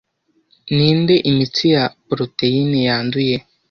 [0.75, 3.35] Ninde imitsi ya poroteyine yanduye